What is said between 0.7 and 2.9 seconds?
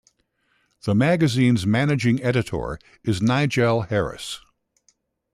The magazine's Managing Editor